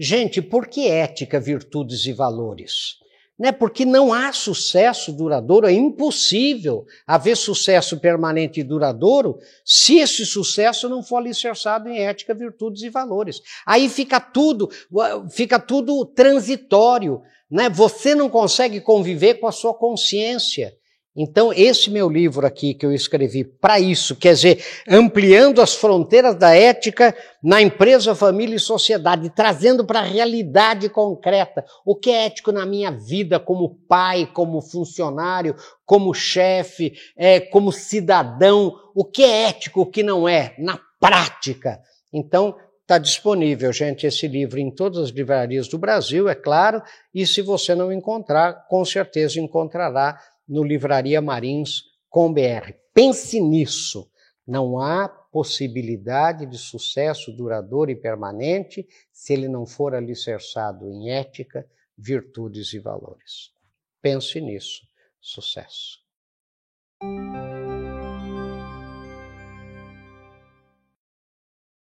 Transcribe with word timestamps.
Gente, 0.00 0.40
por 0.40 0.68
que 0.68 0.86
ética, 0.86 1.40
virtudes 1.40 2.06
e 2.06 2.12
valores? 2.12 2.98
Né? 3.36 3.50
Porque 3.50 3.84
não 3.84 4.12
há 4.12 4.32
sucesso 4.32 5.12
duradouro, 5.12 5.66
é 5.66 5.72
impossível 5.72 6.86
haver 7.04 7.36
sucesso 7.36 7.98
permanente 7.98 8.60
e 8.60 8.64
duradouro 8.64 9.40
se 9.64 9.98
esse 9.98 10.24
sucesso 10.24 10.88
não 10.88 11.02
for 11.02 11.16
alicerçado 11.16 11.88
em 11.88 11.98
ética, 11.98 12.32
virtudes 12.32 12.82
e 12.82 12.88
valores. 12.88 13.40
Aí 13.66 13.88
fica 13.88 14.20
tudo, 14.20 14.70
fica 15.30 15.58
tudo 15.58 16.04
transitório, 16.04 17.20
né? 17.50 17.68
Você 17.68 18.14
não 18.14 18.28
consegue 18.28 18.80
conviver 18.80 19.34
com 19.34 19.48
a 19.48 19.52
sua 19.52 19.74
consciência. 19.74 20.77
Então, 21.20 21.52
esse 21.52 21.90
meu 21.90 22.08
livro 22.08 22.46
aqui 22.46 22.72
que 22.72 22.86
eu 22.86 22.92
escrevi 22.92 23.42
para 23.42 23.80
isso, 23.80 24.14
quer 24.14 24.34
dizer, 24.34 24.64
ampliando 24.88 25.60
as 25.60 25.74
fronteiras 25.74 26.36
da 26.36 26.54
ética 26.54 27.12
na 27.42 27.60
empresa, 27.60 28.14
família 28.14 28.54
e 28.54 28.60
sociedade, 28.60 29.28
trazendo 29.30 29.84
para 29.84 29.98
a 29.98 30.04
realidade 30.04 30.88
concreta 30.88 31.64
o 31.84 31.96
que 31.96 32.08
é 32.08 32.26
ético 32.26 32.52
na 32.52 32.64
minha 32.64 32.92
vida 32.92 33.40
como 33.40 33.74
pai, 33.88 34.30
como 34.32 34.62
funcionário, 34.62 35.56
como 35.84 36.14
chefe, 36.14 36.92
é, 37.16 37.40
como 37.40 37.72
cidadão, 37.72 38.72
o 38.94 39.04
que 39.04 39.24
é 39.24 39.48
ético, 39.48 39.80
o 39.80 39.86
que 39.86 40.04
não 40.04 40.28
é, 40.28 40.54
na 40.56 40.78
prática. 41.00 41.80
Então, 42.12 42.54
Está 42.88 42.96
disponível, 42.96 43.70
gente, 43.70 44.06
esse 44.06 44.26
livro 44.26 44.58
em 44.58 44.70
todas 44.70 44.96
as 44.96 45.10
livrarias 45.10 45.68
do 45.68 45.76
Brasil, 45.76 46.26
é 46.26 46.34
claro, 46.34 46.82
e 47.14 47.26
se 47.26 47.42
você 47.42 47.74
não 47.74 47.92
encontrar, 47.92 48.66
com 48.66 48.82
certeza 48.82 49.38
encontrará 49.38 50.18
no 50.48 50.64
Livraria 50.64 51.20
Marins 51.20 51.84
com 52.08 52.32
BR. 52.32 52.72
Pense 52.94 53.40
nisso. 53.40 54.10
Não 54.46 54.80
há 54.80 55.08
possibilidade 55.08 56.46
de 56.46 56.56
sucesso 56.56 57.30
duradouro 57.30 57.90
e 57.90 57.96
permanente 57.96 58.88
se 59.12 59.34
ele 59.34 59.46
não 59.46 59.66
for 59.66 59.94
alicerçado 59.94 60.90
em 60.90 61.10
ética, 61.10 61.68
virtudes 61.96 62.72
e 62.72 62.78
valores. 62.78 63.52
Pense 64.00 64.40
nisso. 64.40 64.86
Sucesso. 65.20 65.98